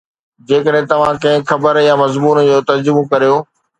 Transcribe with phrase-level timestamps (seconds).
[0.47, 3.35] جيڪڏھن توھان ڪنھن خبر يا مضمون جو ترجمو ڪريو